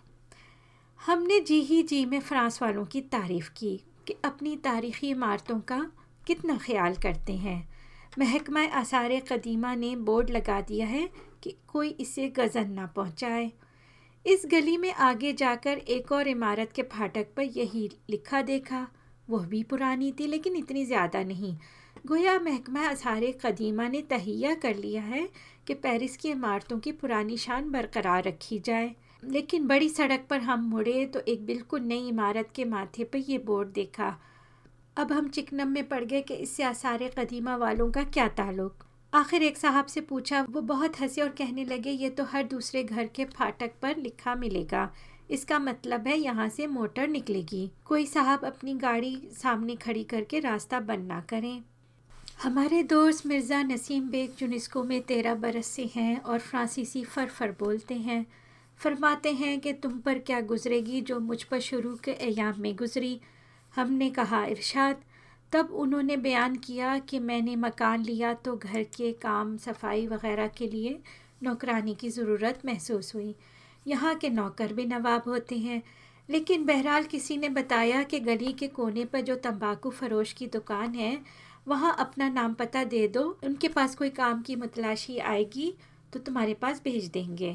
हमने 1.05 1.39
जी 1.39 1.60
ही 1.62 1.83
जी 1.83 2.05
में 2.05 2.19
फ्रांस 2.19 2.62
वालों 2.62 2.86
की 2.86 3.01
तारीफ़ 3.01 3.50
की 3.57 3.75
कि 4.07 4.15
अपनी 4.25 4.55
तारीख़ी 4.57 5.10
इमारतों 5.10 5.60
का 5.60 5.91
कितना 6.27 6.57
ख्याल 6.57 6.95
करते 6.95 7.33
हैं। 7.33 7.69
महकमा 8.19 8.63
आसार 8.63 9.19
कदीमा 9.19 9.75
ने 9.75 9.95
बोर्ड 9.95 10.29
लगा 10.29 10.62
दिया 10.62 10.88
है 10.88 11.10
कि 11.43 11.57
कोई 11.67 11.89
इसे 11.89 12.29
गज़न 12.29 12.71
ना 12.71 12.86
पहुँचाए। 12.86 13.51
इस 14.25 14.43
गली 14.45 14.77
में 14.77 14.93
आगे 14.93 15.33
जाकर 15.33 15.77
एक 15.77 16.12
और 16.12 16.27
इमारत 16.27 16.71
के 16.71 16.81
फाटक 16.81 17.27
पर 17.38 17.43
यही 17.43 17.89
लिखा 18.10 18.41
देखा। 18.41 18.88
वह 19.28 19.46
भी 19.46 19.62
पुरानी 19.63 20.12
थी, 20.12 20.28
लेकिन 20.28 20.56
इतनी 20.56 20.86
ज़्यादा 20.86 21.24
नहीं। 21.24 21.56
गोया 22.08 22.40
महकमा 22.40 22.88
असार 22.88 23.32
कदीमा 23.42 23.88
ने 23.88 24.01
तहिया 24.01 24.54
कर 24.56 24.75
लिया 24.75 25.01
है 25.04 25.28
कि 25.68 25.74
पेरिस 25.75 26.18
की 26.18 26.30
इमारतों 26.30 26.80
की 26.80 26.92
पुरानी 26.94 27.38
शान 27.38 27.72
बरकरार 27.72 28.24
रखी 28.24 28.60
जाए। 28.60 28.92
लेकिन 29.24 29.68
बड़ी 29.68 29.90
सड़क 29.90 30.25
पर 30.30 30.40
हम 30.40 30.63
मुड़े 30.66 31.06
तो 31.06 31.20
एक 31.28 31.46
बिल्कुल 31.46 31.82
नई 31.82 32.08
इमारत 32.08 32.50
के 32.56 32.66
माथे 32.66 33.04
पर 33.04 33.18
यह 33.20 33.44
बोर्ड 33.46 33.70
देखा। 33.70 34.16
अब 34.98 35.12
हम 35.12 35.28
चिकनम 35.30 35.68
में 35.68 35.88
पड़ 35.88 36.04
गए 36.04 36.22
कि 36.22 36.34
इससे 36.36 36.63
आसार 36.63 37.08
कदीमा 37.18 37.56
वालों 37.56 37.90
का 37.92 38.04
क्या 38.04 38.28
ताल्लुक़? 38.30 38.84
आखिर 39.13 39.44
एक 39.44 39.58
साहब 39.58 39.86
से 39.86 40.01
पूछा, 40.01 40.42
वो 40.50 40.62
बहुत 40.63 41.00
हंसे 41.01 41.22
और 41.22 41.30
कहने 41.30 41.66
लगे, 41.66 41.92
ये 41.92 42.10
तो 42.10 42.24
हर 42.24 42.44
दूसरे 42.44 42.84
घर 42.84 43.08
के 43.08 43.25
फाटक 43.28 43.72
पर 43.82 43.98
लिखा 43.98 44.36
मिलेगा। 44.36 44.92
इसका 45.32 45.60
मतलब 45.60 46.08
है 46.08 46.18
यहाँ 46.18 46.48
से 46.50 46.68
मोटर 46.68 47.08
निकलेगी। 47.08 47.70
कोई 47.86 48.06
साहब 48.06 48.46
अपनी 48.46 48.74
गाड़ी 48.74 49.16
सामने 49.34 49.76
खड़ी 49.76 50.04
करके 50.04 50.40
रास्ता 50.40 50.80
बंद 50.80 51.08
ना 51.08 51.20
करें। 51.30 51.62
हमारे 52.44 52.82
दोस्त 52.84 53.26
मिर्ज़ा 53.26 53.62
नसीम 53.64 54.10
बेग 54.10 54.42
यूनेस्को 54.42 54.84
में 54.84 55.02
तेरह 55.02 55.36
बरस 55.36 55.68
से 55.68 55.90
हैं 55.96 56.20
और 56.20 56.40
फ्रांसीसी 56.40 57.04
फर 57.06 57.56
बोलते 57.60 57.94
हैं। 58.00 58.26
फरमाते 58.80 59.32
हैं 59.32 59.60
कि 59.60 59.74
तुम 59.74 60.00
पर 60.00 60.20
क्या 60.20 60.40
गुजरेगी 60.42 61.02
जो 61.02 61.20
मुझ 61.20 61.42
पर 61.44 61.60
शुरू 61.60 61.96
के 61.96 62.14
अयाम 62.14 62.62
में 62.62 62.76
गुजरी? 62.76 63.20
हमने 63.74 64.10
कहा, 64.10 64.44
इरशाद, 64.46 65.02
तब 65.52 65.72
उन्होंने 65.74 66.18
बयान 66.18 66.56
किया 66.56 66.98
कि 67.00 67.20
मैंने 67.20 67.56
मकान 67.56 68.04
लिया 68.04 68.34
तो 68.36 68.56
घर 68.56 68.84
के 68.96 69.12
काम, 69.22 69.56
सफ़ाई 69.58 70.06
वगैरह 70.08 70.48
के 70.48 70.68
लिए 70.68 71.00
नौकरानी 71.44 71.96
की 71.96 72.10
ज़रूरत 72.10 72.62
महसूस 72.66 73.14
हुई। 73.16 73.36
यहाँ 73.86 74.16
के 74.16 74.30
नौकर 74.30 74.74
भी 74.74 74.86
नवाब 74.86 75.24
होते 75.28 75.58
हैं। 75.58 75.82
लेकिन 76.30 76.66
बहरहाल 76.66 77.04
किसी 77.04 77.38
ने 77.38 77.50
बताया 77.50 78.04
कि 78.04 78.20
गली 78.20 78.52
के 78.54 78.68
कोने 78.68 79.06
पर 79.06 79.22
जो 79.22 79.36
तंबाकू 79.36 79.90
फरोश 79.90 80.34
की 80.34 80.48
दुकान 80.48 80.96
है, 80.96 81.18
वहाँ 81.68 81.96
अपना 82.00 82.30
नाम 82.30 82.54
पता 82.54 82.84
दे 82.84 83.08
दो, 83.08 83.24
उनके 83.44 83.68
पास 83.68 83.96
कोई 83.96 84.10
काम 84.10 84.42
की 84.42 84.56
मतलाशी 84.56 85.18
आएगी 85.18 85.74
तो 86.14 86.20
तुम्हारे 86.20 86.54
पास 86.54 86.82
भेज 86.84 87.06
देंगे। 87.08 87.52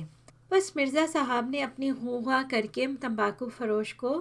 बस 0.50 0.72
मिर्ज़ा 0.76 1.06
साहब 1.06 1.50
ने 1.50 1.60
अपनी 1.60 1.88
हुआ 1.88 2.42
करके 2.42 2.86
तंबाकू 2.96 3.48
फरोश 3.48 3.92
को 3.92 4.18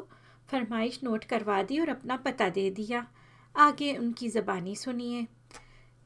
फरमाइश 0.49 0.99
नोट 1.03 1.23
करवा 1.23 1.61
दी 1.63 1.79
और 1.79 1.89
अपना 1.89 2.15
पता 2.15 2.49
दे 2.49 2.69
दिया। 2.69 3.05
आगे 3.55 3.95
उनकी 3.97 4.29
ज़बानी 4.29 4.75
सुनिए। 4.75 5.25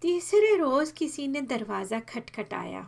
तीसरे 0.02 0.56
रोज़ 0.56 0.94
किसी 0.94 1.28
ने 1.28 1.42
दरवाज़ा 1.42 2.00
खटखटाया। 2.00 2.88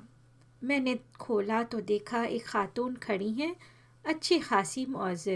मैंने 0.63 0.99
खोला 1.19 1.63
तो 1.63 1.81
देखा 1.81 2.23
एक 2.23 2.45
खातून 2.45 2.95
खड़ी 2.95 3.31
हैं, 3.31 3.55
अच्छी 4.05 4.39
खासी 4.39 4.85
मुआज़ 4.85 5.29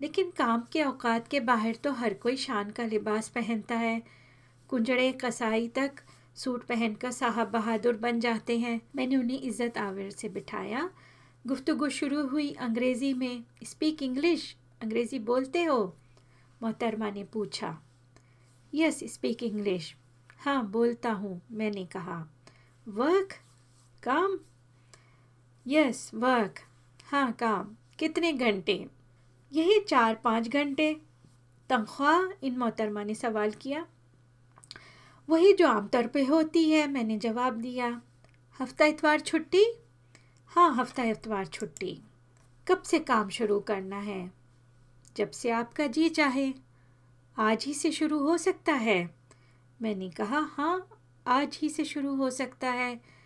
लेकिन 0.00 0.30
काम 0.30 0.62
के 0.72 0.80
अवकात 0.80 1.28
के 1.28 1.40
बाहर 1.40 1.74
तो 1.74 1.92
हर 1.92 2.14
कोई 2.14 2.36
शान 2.36 2.70
का 2.70 2.84
लिबास 2.84 3.28
पहनता 3.28 3.74
है। 3.74 4.02
कुंजड़े 4.68 5.12
कसाई 5.12 5.68
तक 5.68 5.90
सूट 6.36 6.64
पहनकर 6.64 7.10
साहब 7.10 7.48
बहादुर 7.48 7.96
बन 7.96 8.20
जाते 8.20 8.58
हैं। 8.58 8.80
मैंने 8.96 9.16
उन्हें 9.16 9.40
इज़्ज़त 9.40 9.78
आवर 9.78 10.10
से 10.10 10.28
बिठाया। 10.28 10.90
गुफ्तगु 11.46 11.88
शुरू 11.88 12.26
हुई 12.26 12.50
अंग्रेज़ी 12.52 13.14
में। 13.14 13.44
Speak 13.64 14.02
English? 14.02 14.56
अंग्रेज़ी 14.82 15.18
बोलते 15.18 15.64
हो? 15.64 15.96
मोहतरमा 16.62 17.10
ने 17.10 17.24
पूछा। 17.24 17.78
Yes, 18.74 19.00
speak 19.04 19.42
English. 19.42 19.94
हाँ 20.38 20.70
बोलता 20.70 21.12
हूँ, 21.12 21.40
मैंने 21.50 21.84
कहा। 21.86 22.28
वर्क? 22.88 23.28
काम? 24.02 24.38
यस 25.66 26.10
वर्क 26.14 26.54
हाँ 27.04 27.32
काम. 27.32 27.76
कितने 27.98 28.32
घंटे? 28.32 28.88
यही 29.52 29.80
चार 29.80 30.14
पाँच 30.14 30.48
घंटे. 30.48 31.00
तनख्वाह? 31.68 32.46
इन 32.46 32.58
मोहतरमा 32.58 33.04
ने 33.04 33.14
सवाल 33.14 33.50
किया। 33.50 33.86
वही 35.28 35.52
जो 35.52 35.68
आमतौर 35.68 36.06
पे 36.06 36.24
होती 36.24 36.70
है, 36.70 36.86
मैंने 36.86 37.18
जवाब 37.18 37.54
दिया। 37.54 38.02
हफ़्ता 38.60 38.84
इतवार 38.84 39.20
छुट्टी? 39.20 39.78
हाँ 40.46 40.74
हफ़्ता 40.74 41.04
इतवार 41.04 41.46
छुट्टी। 41.46 42.02
कब 42.68 42.82
से 42.82 42.98
काम 42.98 43.28
शुरू 43.28 43.60
करना 43.60 43.96
है? 43.96 44.32
जब 45.16 45.30
से 45.30 45.50
आपका 45.50 45.86
जी 45.86 46.08
चाहे। 46.08 46.54
आज 47.38 47.64
ही 47.64 47.74
से 47.74 47.92
शुरू 47.92 48.18
हो 48.18 48.38
सकता 48.38 48.72
है। 48.72 49.14
मैंने 49.82 50.10
कहा 50.10 50.38
हाँ 50.38 50.88
आज 51.26 51.58
ही 51.62 51.68
से 51.68 51.84
शुरू 51.84 52.14
हो 52.14 52.30
सकता 52.30 52.70
है। 52.70 53.21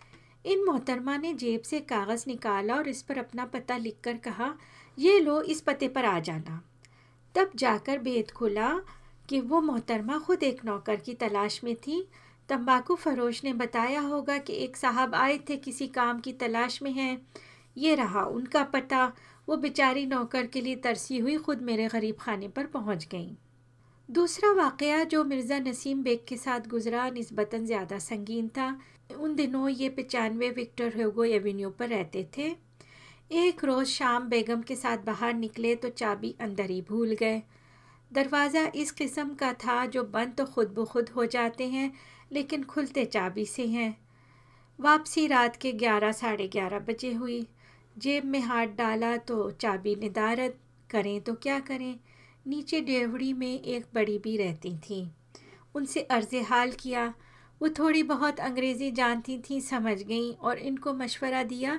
इन 0.47 0.65
मोहतरमा 0.65 1.17
ने 1.17 1.35
जेब 1.35 1.63
से 1.63 1.81
कागज़ 1.81 2.25
निकाला 2.27 2.75
और 2.75 2.89
इस 2.89 3.03
पर 3.03 3.19
अपना 3.19 3.45
पता 3.45 3.77
लिखकर 3.77 4.17
कहा, 4.17 4.55
ये 4.99 5.21
लो, 5.21 5.43
इस 5.43 5.61
पते 5.61 5.89
पर 5.89 6.05
आ 6.05 6.21
जाना। 6.21 6.63
तब 7.35 7.51
जाकर 7.57 7.99
भेद 7.99 8.31
खुला 8.31 8.81
कि 9.29 9.41
वो 9.41 9.61
मोहतरमा 9.61 10.19
खुद 10.19 10.43
एक 10.43 10.65
नौकर 10.65 10.97
की 10.97 11.15
तलाश 11.15 11.65
में 11.65 11.77
थी। 11.77 12.09
तंबाकू 12.49 12.95
फरोश 12.95 13.45
ने 13.45 13.53
बताया 13.53 14.01
होगा 14.01 14.39
कि 14.39 14.53
एक 14.53 14.77
साहब 14.77 15.15
आए 15.15 15.39
थे, 15.39 15.57
किसी 15.57 15.87
काम 15.87 16.21
की 16.21 16.33
तलाश 16.33 16.83
में 16.83 16.93
हैं। 16.93 17.27
ये 17.77 17.95
रहा 17.95 18.25
उनका 18.25 18.63
पता। 18.65 19.13
वो 19.49 19.57
बेचारी 19.57 20.07
नौकर 20.07 20.47
के 20.47 20.61
लिए 20.61 20.77
तरसी 20.77 21.19
हुई 21.19 21.37
खुद 21.37 21.63
मेरे 21.63 21.89
गरीब 21.89 22.17
खाने 22.21 22.49
पर 22.49 22.67
पहुँच 22.67 23.07
गई। 23.07 23.37
दूसरा 24.09 24.51
वाक़ 24.53 24.85
जो 25.05 25.23
मिर्ज़ा 25.25 25.59
नसीम 25.59 26.03
बेग 26.03 26.19
के 26.29 26.37
साथ 26.37 26.67
गुज़रा 26.69 27.09
नस्बता 27.11 27.59
ज़्यादा 27.59 27.99
संगीन 27.99 28.49
था। 28.49 28.69
उन 29.21 29.35
दिनों 29.35 29.69
ये 29.69 29.89
पचानवे 29.89 30.51
विक्टर 30.51 31.01
होगो 31.03 31.25
एवेन्यू 31.25 31.71
पर 31.71 31.89
रहते 31.89 32.27
थे। 32.39 32.55
एक 33.39 33.65
रोज़ 33.65 33.89
शाम 33.89 34.29
बेगम 34.29 34.63
के 34.63 34.77
साथ 34.77 35.05
बाहर 35.07 35.35
निकले 35.35 35.75
तो 35.75 35.89
चाबी 35.89 36.35
अंदर 36.41 36.71
ही 36.71 36.81
भूल 36.83 37.15
गए। 37.15 37.43
दरवाज़ा 38.11 38.65
इस 38.75 38.91
किस्म 38.93 39.35
का 39.35 39.53
था 39.57 39.85
जो 39.87 40.05
बंद 40.07 40.35
तो 40.35 40.45
खुद 40.47 40.75
ब 40.79 40.85
खुद 40.85 41.09
हो 41.09 41.27
जाते 41.27 41.69
हैं, 41.69 41.93
लेकिन 42.33 42.65
खुलते 42.65 43.05
चाबी 43.05 43.47
से 43.47 43.67
हैं। 43.67 43.97
वापसी 44.79 45.27
रात 45.27 45.57
के 45.57 45.73
ग्यारह, 45.75 46.13
साढ़े 46.15 46.49
ग्यारह 46.49 46.79
बजे 46.81 47.13
हुई। 47.15 47.47
जेब 47.97 48.25
में 48.25 48.41
हाथ 48.41 48.67
डाला 48.79 49.17
तो 49.19 49.51
चाबी 49.53 49.95
निदारत, 49.97 50.59
करें 50.91 51.21
तो 51.21 51.35
क्या 51.35 51.59
करें? 51.61 51.99
नीचे 52.47 52.81
डेवड़ी 52.81 53.33
में 53.33 53.63
एक 53.63 53.87
बड़ी 53.95 54.19
भी 54.19 54.37
रहती 54.37 54.77
थी। 54.77 55.11
उनसे 55.75 56.01
अर्ज़ 56.01 56.37
हाल 56.37 56.71
किया। 56.71 57.15
वो 57.63 57.69
थोड़ी 57.69 58.03
बहुत 58.03 58.41
अंग्रेज़ी 58.41 58.91
जानती 58.91 59.39
थी, 59.39 59.61
समझ 59.61 60.03
गई 60.03 60.33
और 60.33 60.59
इनको 60.59 60.93
मशवरा 60.93 61.43
दिया 61.43 61.79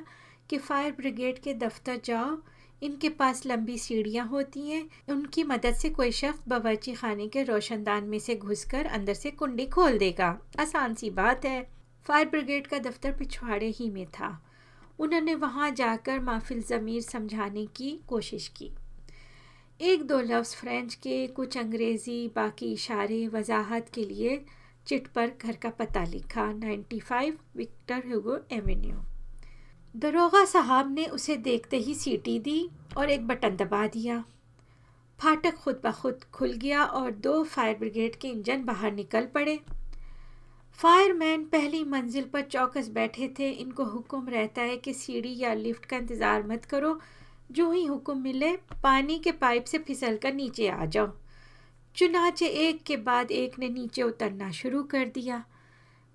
कि 0.50 0.58
फ़ायर 0.58 0.92
ब्रिगेड 0.92 1.40
के 1.40 1.54
दफ्तर 1.54 2.02
जाओ। 2.06 2.38
इनके 2.84 3.10
पास 3.10 3.46
लंबी 3.46 3.78
सीढ़ियाँ 3.78 4.28
होती 4.28 4.70
हैं। 4.70 4.90
उनकी 5.10 5.44
मदद 5.44 5.74
से 5.74 5.90
कोई 5.90 6.12
शख्स 6.12 6.40
बावर्ची 6.48 6.94
खाने 6.94 7.28
के 7.28 7.44
रोशनदान 7.44 8.04
में 8.04 8.20
से 8.20 8.36
घुसकर 8.36 8.86
अंदर 8.86 9.14
से 9.14 9.32
कुंडी 9.32 9.66
खोल 9.66 9.98
देगा। 9.98 10.38
आसान 10.60 10.94
सी 10.94 11.10
बात 11.10 11.46
है। 11.46 11.70
फायर 12.06 12.30
ब्रिगेड 12.30 12.68
का 12.68 12.80
दफ्तर 12.80 13.12
पिछवाड़े 13.12 13.68
ही 13.70 13.90
में 13.90 14.06
था। 14.06 14.44
उन्होंने 15.00 15.36
वहाँ 15.36 15.72
जाकर 15.72 16.20
माफिल 16.20 16.62
ज़मीर 16.62 17.02
समझाने 17.02 17.66
की 17.66 18.00
कोशिश 18.08 18.48
की। 18.48 18.72
एक 19.80 20.04
दो 20.08 20.20
लफ्ज़ 20.20 20.56
फ्रेंच 20.56 20.94
के, 20.96 21.28
कुछ 21.28 21.58
अंग्रेज़ी 21.58 22.28
बाकी 22.36 22.72
इशारे 22.74 23.28
वजाहत 23.28 23.90
के 23.94 24.04
लिए 24.06 24.40
चिट 24.88 25.08
पर 25.08 25.32
घर 25.42 25.56
का 25.56 25.70
पता 25.70 26.04
लिखा। 26.04 26.46
95 26.54 27.34
विक्टर 27.56 28.08
हुगो 28.12 28.38
एवेन्यू। 28.52 28.96
दरोगा 29.96 30.44
साहब 30.46 30.92
ने 30.94 31.06
उसे 31.06 31.36
देखते 31.38 31.78
ही 31.78 31.94
सीटी 31.96 32.38
दी 32.40 32.70
और 32.98 33.10
एक 33.10 33.28
बटन 33.28 33.56
दबा 33.56 33.86
दिया। 33.88 34.24
फाटक 35.20 35.56
खुद 35.56 35.82
ब 35.86 35.92
खुद 35.92 36.24
खुल 36.34 36.54
गया 36.54 36.84
और 36.84 37.12
दो 37.12 37.44
फायर 37.44 37.78
ब्रिगेड 37.78 38.16
के 38.16 38.28
इंजन 38.28 38.64
बाहर 38.64 38.92
निकल 38.92 39.26
पड़े। 39.26 39.60
फायरमैन 40.80 41.44
पहली 41.46 41.84
मंजिल 41.84 42.24
पर 42.24 42.42
चौकस 42.42 42.90
बैठे 42.90 43.28
थे। 43.40 43.50
इनको 43.52 43.84
हुक्म 43.84 44.30
रहता 44.30 44.62
है 44.62 44.78
कि 44.78 44.94
सीढ़ी 44.94 45.38
या 45.38 45.54
लिफ्ट 45.54 45.86
का 45.86 45.98
इंतज़ार 45.98 46.48
मत 46.48 46.66
करो। 46.66 47.00
जो 47.52 47.72
ही 47.72 47.86
हुक्म 47.86 48.18
मिले, 48.18 48.52
पानी 48.84 49.20
के 49.20 49.32
पाइप 49.32 49.64
से 49.64 49.78
फिसल 49.78 50.18
कर 50.18 50.34
नीचे 50.34 50.68
आ 50.68 50.86
जाओ। 50.86 51.12
चुनाचे 51.96 52.48
एक 52.48 52.84
के 52.84 52.98
बाद 52.98 53.32
एक 53.32 53.60
ने 53.60 53.70
नीचे 53.70 54.02
उतरना 54.02 54.52
शुरू 54.52 54.84
कर 54.84 55.06
दिया। 55.06 55.44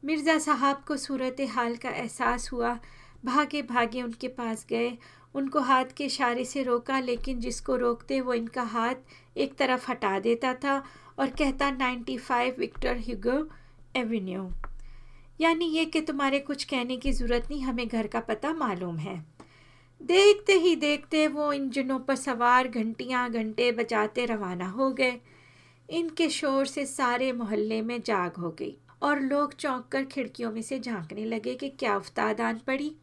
मिर्ज़ा 0.05 0.39
साहब 0.39 0.85
को 0.89 0.97
सूरत 0.97 1.37
हाल 1.51 1.77
का 1.77 1.91
एहसास 1.91 2.53
हुआ। 2.53 2.79
भागे 3.25 3.63
भागे 3.63 4.03
उनके 4.03 4.29
पास 4.29 4.67
गए। 4.71 4.99
उनको 5.35 5.61
हाथ 5.61 5.85
के 5.97 6.05
इशारे 6.05 6.45
से 6.45 6.63
रोका, 6.63 7.01
लेकिन 7.01 7.41
जिसको 7.41 7.77
रोकते 7.77 8.21
वो 8.21 8.35
इनका 8.35 8.63
हाथ 8.63 8.95
एक 9.37 9.55
तरफ़ 9.55 9.91
हटा 9.91 10.19
देता 10.19 10.55
था 10.55 10.85
और 11.19 11.31
कहता 11.31 11.71
ninety 11.71 12.19
five 12.19 12.57
Victor 12.59 12.97
Hugo 12.97 13.49
avenue. 13.97 14.51
यानी 15.41 15.65
ये 15.65 15.85
कि 15.85 16.01
तुम्हारे 16.01 16.41
कुछ 16.41 16.65
कहने 16.65 16.97
की 16.97 17.13
ज़रूरत 17.13 17.49
नहीं, 17.51 17.63
हमें 17.63 17.89
घर 17.89 18.07
का 18.07 18.21
पता 18.21 18.53
मालूम 18.53 18.97
है। 18.97 19.32
देखते 20.03 20.53
ही 20.53 20.75
देखते 20.77 21.27
वो 21.27 21.53
इंजनों 21.53 21.99
पर 21.99 22.17
सवार 22.17 22.69
घंटियाँ 22.69 23.31
घंटे 23.31 23.71
बजाते 23.73 24.25
रवाना 24.27 24.69
हो 24.69 24.91
गए। 24.91 25.19
इनके 25.89 26.29
शोर 26.29 26.67
से 26.67 26.87
सारे 26.87 27.31
मोहल्ले 27.33 27.81
में 27.83 28.01
जाग 28.03 28.37
हो 28.37 28.51
गई 28.51 28.77
और 29.03 29.21
लोग 29.21 29.55
चौंक 29.55 29.87
कर 29.93 30.05
खिड़कियों 30.05 30.51
में 30.53 30.63
से 30.63 30.79
झांकने 30.81 31.25
लगे 31.25 31.55
कि 31.55 31.69
क्या 31.69 31.97
उफ्ताद 31.97 32.41
आन 32.41 32.61
पड़ी। 32.67 32.95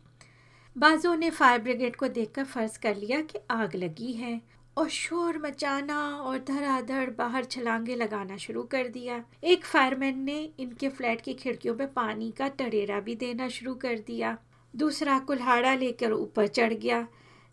बाजों 0.75 1.15
ने 1.15 1.29
फायर 1.29 1.61
ब्रिगेड 1.61 1.95
को 1.95 2.07
देखकर 2.07 2.43
फ़र्ज़ 2.43 2.77
कर 2.79 2.95
लिया 2.95 3.21
कि 3.21 3.39
आग 3.51 3.75
लगी 3.75 4.11
है 4.13 4.39
और 4.77 4.89
शोर 4.89 5.37
मचाना 5.37 5.99
और 6.15 6.37
धड़ाधड़ 6.47 7.09
बाहर 7.09 7.45
छलांगे 7.45 7.95
लगाना 7.95 8.37
शुरू 8.37 8.63
कर 8.63 8.87
दिया। 8.87 9.23
एक 9.43 9.65
फायरमैन 9.65 10.19
ने 10.19 10.37
इनके 10.59 10.89
फ्लैट 10.89 11.21
की 11.21 11.33
खिड़कियों 11.33 11.75
पर 11.75 11.85
पानी 11.95 12.31
का 12.31 12.47
टरेरा 12.47 12.99
भी 12.99 13.15
देना 13.15 13.47
शुरू 13.49 13.73
कर 13.75 13.99
दिया। 14.07 14.37
दूसरा 14.73 15.17
कुल्हाड़ा 15.19 15.73
लेकर 15.75 16.11
ऊपर 16.13 16.47
चढ़ 16.49 16.73
गया, 16.73 17.07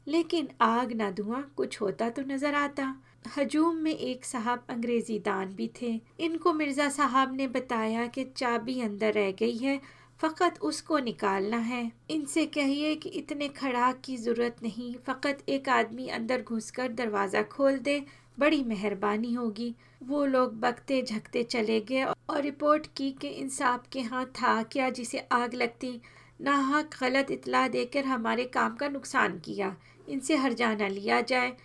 लेकिन 0.07 0.49
आग 0.63 0.93
ना 0.93 1.11
धुआँ 1.11 1.43
कुछ 1.57 1.81
होता 1.81 2.09
तो 2.11 2.23
नज़र 2.25 2.55
आता। 2.55 2.95
हजूम 3.37 3.77
में 3.77 3.93
एक 3.93 4.25
साहब 4.25 4.67
अंग्रेज़ी 4.71 5.19
दान 5.19 5.55
भी 5.55 5.71
थे। 5.81 6.01
इनको 6.21 6.53
मिर्ज़ा 6.53 6.89
साहब 6.91 7.35
ने 7.37 7.47
बताया 7.49 8.07
कि 8.07 8.25
चाबी 8.37 8.81
अंदर 8.81 9.13
रह 9.13 9.31
गई 9.31 9.57
है, 9.57 9.81
फ़कत 10.21 10.61
उसको 10.63 10.99
निकालना 10.99 11.57
है। 11.59 11.91
इनसे 12.11 12.45
कहिए 12.49 12.95
कि 12.95 13.09
इतने 13.11 13.49
खड़ाक 13.51 14.01
की 14.05 14.17
ज़रूरत 14.17 14.57
नहीं, 14.63 14.95
फ़कत 15.07 15.43
एक 15.49 15.69
आदमी 15.71 16.09
अंदर 16.11 16.43
घुसकर 16.43 16.93
दरवाज़ा 16.93 17.43
खोल 17.49 17.79
दे, 17.79 18.03
बड़ी 18.39 18.63
मेहरबानी 18.65 19.33
होगी। 19.35 19.75
वो 20.03 20.25
लोग 20.27 20.59
बकते 20.61 21.01
झकते 21.03 21.43
चले 21.45 21.81
गए 21.81 22.03
और 22.03 22.41
रिपोर्ट 22.43 22.87
की 22.97 23.11
कि 23.13 23.29
इंसाफ 23.31 23.89
के 23.93 23.99
यहाँ 23.99 24.25
था, 24.35 24.63
क्या 24.63 24.91
जिसे 24.91 25.27
आग 25.33 25.55
लगती 25.55 26.01
नाहक 26.41 26.91
गलत 27.01 27.31
इतला 27.31 27.69
देकर 27.69 28.05
हमारे 28.05 28.45
काम 28.45 28.77
का 28.77 28.89
नुकसान 28.89 29.39
किया। 29.39 29.77
इनसे 30.09 30.37
हर 30.37 30.53
जाना 30.53 30.89
लिया 30.89 31.21
जाए। 31.21 31.57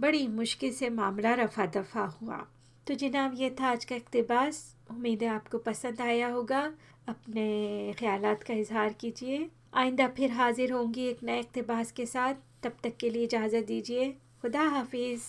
बड़ी 0.00 0.28
मुश्किल 0.28 0.72
से 0.72 0.90
मामला 0.90 1.34
रफा 1.34 1.66
दफ़ा 1.66 2.04
हुआ। 2.04 2.46
तो 2.86 2.94
जनाब, 2.94 3.32
ये 3.34 3.56
था 3.60 3.68
आज 3.68 3.84
का 3.84 3.96
इकतबास। 3.96 4.76
उम्मीद 4.90 5.22
है 5.22 5.28
आपको 5.28 5.58
पसंद 5.58 6.00
आया 6.00 6.28
होगा। 6.28 6.74
अपने 7.08 7.94
ख्याल 7.98 8.34
का 8.34 8.54
इजहार 8.54 8.92
कीजिए। 8.92 9.50
आइंदा 9.74 10.08
फिर 10.08 10.30
हाजिर 10.30 10.72
होंगी 10.72 11.06
एक 11.06 11.22
नए 11.22 11.40
इकतबास 11.40 11.92
के 11.92 12.06
साथ। 12.06 12.34
तब 12.62 12.72
तक 12.84 12.96
के 12.96 13.10
लिए 13.10 13.24
इजाज़त 13.24 13.64
दीजिए। 13.64 14.16
खुदा 14.42 14.62
हाफिज़। 14.62 15.22